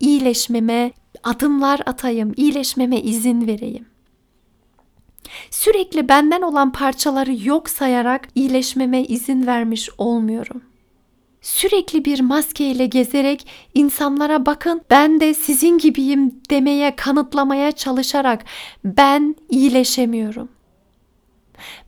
iyileşmeme 0.00 0.92
adımlar 1.24 1.80
atayım, 1.86 2.32
iyileşmeme 2.36 3.00
izin 3.00 3.46
vereyim. 3.46 3.86
Sürekli 5.50 6.08
benden 6.08 6.42
olan 6.42 6.72
parçaları 6.72 7.46
yok 7.48 7.70
sayarak 7.70 8.28
iyileşmeme 8.34 9.02
izin 9.02 9.46
vermiş 9.46 9.90
olmuyorum. 9.98 10.67
Sürekli 11.48 12.04
bir 12.04 12.20
maskeyle 12.20 12.86
gezerek 12.86 13.46
insanlara 13.74 14.46
bakın 14.46 14.82
ben 14.90 15.20
de 15.20 15.34
sizin 15.34 15.78
gibiyim 15.78 16.34
demeye, 16.50 16.96
kanıtlamaya 16.96 17.72
çalışarak 17.72 18.44
ben 18.84 19.36
iyileşemiyorum. 19.50 20.48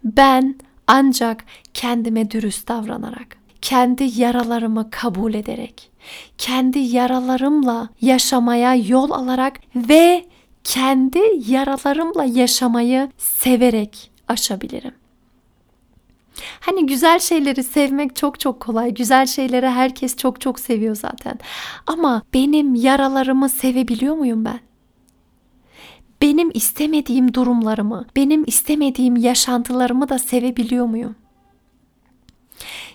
Ben 0.05 0.59
ancak 0.87 1.45
kendime 1.75 2.31
dürüst 2.31 2.69
davranarak, 2.69 3.37
kendi 3.63 4.21
yaralarımı 4.21 4.91
kabul 4.91 5.35
ederek, 5.35 5.91
kendi 6.39 6.79
yaralarımla 6.79 7.89
yaşamaya 8.01 8.75
yol 8.75 9.11
alarak 9.11 9.61
ve 9.77 10.27
kendi 10.65 11.21
yaralarımla 11.49 12.25
yaşamayı 12.25 13.11
severek 13.19 14.11
aşabilirim. 14.29 14.95
Hani 16.61 16.87
güzel 16.87 17.19
şeyleri 17.19 17.63
sevmek 17.63 18.17
çok 18.17 18.41
çok 18.41 18.61
kolay. 18.61 18.95
Güzel 18.95 19.27
şeyleri 19.27 19.69
herkes 19.69 20.17
çok 20.17 20.41
çok 20.41 20.61
seviyor 20.61 20.97
zaten. 20.97 21.39
Ama 21.87 22.23
benim 22.35 22.75
yaralarımı 22.75 23.49
sevebiliyor 23.49 24.15
muyum 24.15 24.45
ben? 24.45 24.61
Benim 26.23 26.51
istemediğim 26.55 27.35
durumlarımı, 27.35 28.07
benim 28.17 28.45
istemediğim 28.47 29.17
yaşantılarımı 29.17 30.09
da 30.09 30.19
sevebiliyor 30.19 30.87
muyum? 30.87 31.17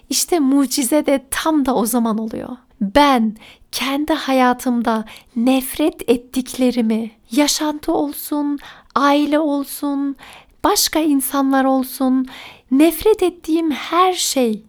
İşte 0.10 0.39
mucize 0.39 1.05
de 1.05 1.25
tam 1.31 1.65
da 1.65 1.75
o 1.75 1.86
zaman 1.86 2.17
oluyor. 2.17 2.58
Ben 2.81 3.36
kendi 3.71 4.13
hayatımda 4.13 5.05
nefret 5.36 6.10
ettiklerimi, 6.10 7.12
yaşantı 7.31 7.93
olsun, 7.93 8.60
aile 8.95 9.39
olsun, 9.39 10.15
başka 10.63 10.99
insanlar 10.99 11.65
olsun, 11.65 12.27
nefret 12.71 13.23
ettiğim 13.23 13.71
her 13.71 14.13
şey 14.13 14.63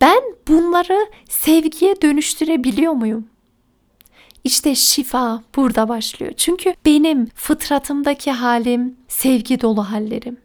ben 0.00 0.22
bunları 0.48 1.06
sevgiye 1.28 2.02
dönüştürebiliyor 2.02 2.92
muyum? 2.92 3.26
İşte 4.44 4.74
şifa 4.74 5.42
burada 5.56 5.88
başlıyor. 5.88 6.32
Çünkü 6.36 6.74
benim 6.84 7.26
fıtratımdaki 7.34 8.30
halim 8.30 8.96
sevgi 9.08 9.60
dolu 9.60 9.90
hallerim. 9.90 10.36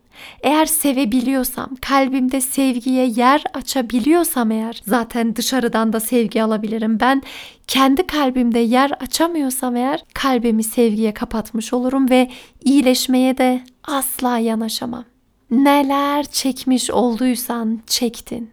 Eğer 0.43 0.65
sevebiliyorsam, 0.65 1.69
kalbimde 1.81 2.41
sevgiye 2.41 3.07
yer 3.07 3.43
açabiliyorsam 3.53 4.51
eğer 4.51 4.81
zaten 4.87 5.35
dışarıdan 5.35 5.93
da 5.93 5.99
sevgi 5.99 6.43
alabilirim. 6.43 6.99
Ben 6.99 7.23
kendi 7.67 8.07
kalbimde 8.07 8.59
yer 8.59 8.91
açamıyorsam 8.91 9.75
eğer 9.75 10.03
kalbimi 10.13 10.63
sevgiye 10.63 11.13
kapatmış 11.13 11.73
olurum 11.73 12.09
ve 12.09 12.29
iyileşmeye 12.63 13.37
de 13.37 13.63
asla 13.83 14.37
yanaşamam. 14.37 15.05
Neler 15.51 16.23
çekmiş 16.23 16.91
olduysan 16.91 17.79
çektin. 17.87 18.49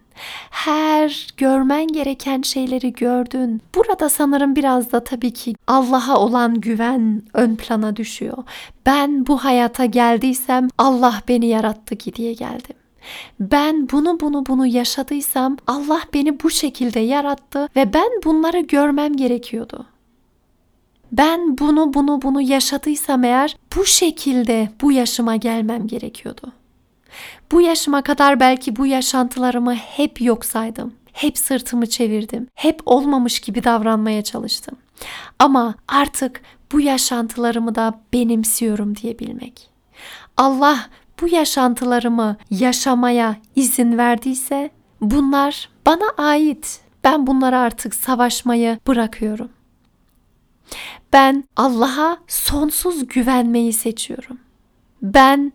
Her 0.50 1.26
görmen 1.36 1.86
gereken 1.86 2.42
şeyleri 2.42 2.92
gördün. 2.92 3.62
Burada 3.74 4.08
sanırım 4.08 4.56
biraz 4.56 4.92
da 4.92 5.04
tabii 5.04 5.32
ki 5.32 5.54
Allah'a 5.66 6.18
olan 6.18 6.60
güven 6.60 7.22
ön 7.34 7.56
plana 7.56 7.96
düşüyor. 7.96 8.36
Ben 8.86 9.26
bu 9.26 9.44
hayata 9.44 9.84
geldiysem 9.84 10.68
Allah 10.78 11.20
beni 11.28 11.46
yarattı 11.46 11.96
ki 11.96 12.14
diye 12.14 12.32
geldim. 12.32 12.76
Ben 13.40 13.88
bunu 13.90 14.20
bunu 14.20 14.46
bunu 14.46 14.66
yaşadıysam 14.66 15.56
Allah 15.66 16.00
beni 16.14 16.42
bu 16.42 16.50
şekilde 16.50 17.00
yarattı 17.00 17.68
ve 17.76 17.92
ben 17.92 18.08
bunları 18.24 18.60
görmem 18.60 19.16
gerekiyordu. 19.16 19.86
Ben 21.12 21.58
bunu 21.58 21.94
bunu 21.94 22.22
bunu 22.22 22.40
yaşadıysam 22.40 23.24
eğer 23.24 23.56
bu 23.76 23.84
şekilde 23.84 24.68
bu 24.82 24.92
yaşıma 24.92 25.36
gelmem 25.36 25.86
gerekiyordu. 25.86 26.52
Bu 27.52 27.60
yaşıma 27.60 28.02
kadar 28.02 28.40
belki 28.40 28.76
bu 28.76 28.86
yaşantılarımı 28.86 29.74
hep 29.74 30.20
yok 30.20 30.44
saydım. 30.44 30.94
Hep 31.12 31.38
sırtımı 31.38 31.86
çevirdim. 31.86 32.46
Hep 32.54 32.80
olmamış 32.86 33.40
gibi 33.40 33.64
davranmaya 33.64 34.22
çalıştım. 34.22 34.78
Ama 35.38 35.74
artık 35.88 36.40
bu 36.72 36.80
yaşantılarımı 36.80 37.74
da 37.74 38.00
benimsiyorum 38.12 38.96
diyebilmek. 38.96 39.70
Allah 40.36 40.88
bu 41.20 41.28
yaşantılarımı 41.28 42.36
yaşamaya 42.50 43.36
izin 43.56 43.98
verdiyse 43.98 44.70
bunlar 45.00 45.68
bana 45.86 46.08
ait. 46.16 46.80
Ben 47.04 47.26
bunlara 47.26 47.60
artık 47.60 47.94
savaşmayı 47.94 48.78
bırakıyorum. 48.86 49.48
Ben 51.12 51.44
Allah'a 51.56 52.18
sonsuz 52.26 53.08
güvenmeyi 53.08 53.72
seçiyorum. 53.72 54.38
Ben 55.02 55.52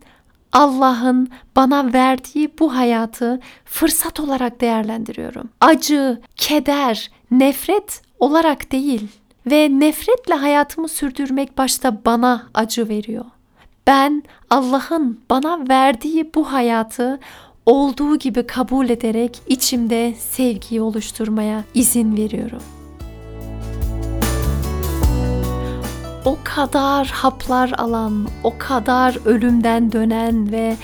Allah'ın 0.52 1.28
bana 1.56 1.92
verdiği 1.92 2.50
bu 2.58 2.76
hayatı 2.76 3.40
fırsat 3.64 4.20
olarak 4.20 4.60
değerlendiriyorum. 4.60 5.48
Acı, 5.60 6.20
keder, 6.36 7.10
nefret 7.30 8.02
olarak 8.18 8.72
değil 8.72 9.08
ve 9.46 9.68
nefretle 9.70 10.34
hayatımı 10.34 10.88
sürdürmek 10.88 11.58
başta 11.58 12.04
bana 12.04 12.46
acı 12.54 12.88
veriyor. 12.88 13.24
Ben 13.86 14.22
Allah'ın 14.50 15.20
bana 15.30 15.68
verdiği 15.68 16.34
bu 16.34 16.52
hayatı 16.52 17.20
olduğu 17.66 18.18
gibi 18.18 18.46
kabul 18.46 18.88
ederek 18.88 19.40
içimde 19.46 20.14
sevgiyi 20.18 20.80
oluşturmaya 20.80 21.64
izin 21.74 22.16
veriyorum. 22.16 22.79
O 26.24 26.38
kadar 26.44 27.06
haplar 27.06 27.72
alan, 27.78 28.26
o 28.44 28.54
kadar 28.58 29.26
ölümden 29.26 29.92
dönen 29.92 30.52
ve 30.52 30.76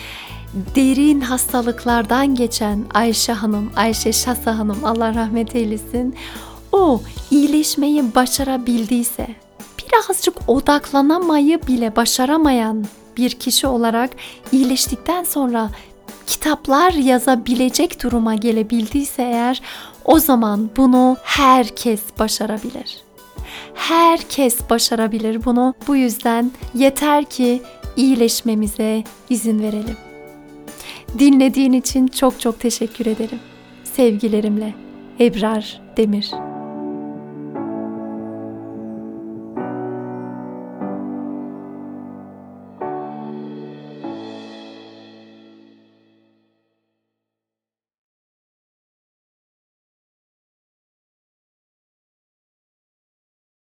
derin 0.75 1.21
hastalıklardan 1.21 2.35
geçen 2.35 2.85
Ayşe 2.95 3.33
Hanım, 3.33 3.73
Ayşe 3.77 4.13
Şasa 4.13 4.59
Hanım 4.59 4.85
Allah 4.85 5.15
rahmet 5.15 5.57
eylesin. 5.57 6.15
o 6.73 7.01
iyileşmeyi 7.31 8.15
başarabildiyse, 8.15 9.27
birazcık 9.79 10.35
odaklanamayı 10.49 11.67
bile 11.67 11.97
başaramayan 11.97 12.85
bir 13.17 13.31
kişi 13.31 13.67
olarak 13.67 14.11
iyileştikten 14.53 15.25
sonra 15.25 15.71
kitaplar 16.27 16.93
yazabilecek 16.93 18.03
duruma 18.03 18.35
gelebildiyse 18.35 19.23
eğer 19.23 19.63
o 20.05 20.19
zaman 20.19 20.71
bunu 20.77 21.17
herkes 21.23 22.01
başarabilir. 22.19 23.06
Herkes 23.77 24.71
başarabilir 24.71 25.45
bunu. 25.45 25.75
Bu 25.89 25.97
yüzden 25.97 26.53
yeter 26.75 27.25
ki 27.25 27.63
iyileşmemize 27.97 29.05
izin 29.31 29.63
verelim. 29.63 29.97
Dinlediğin 31.19 31.73
için 31.73 32.07
çok 32.07 32.41
çok 32.41 32.61
teşekkür 32.61 33.07
ederim. 33.07 33.41
Sevgilerimle 33.85 34.75
Ebrar 35.21 35.81
Demir 35.97 36.46